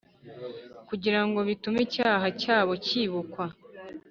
Kugira 0.87 1.19
ngo 1.27 1.39
bitume 1.47 1.79
icyaha 1.87 2.27
cyabo 2.41 2.73
cyibukwa 2.85 3.45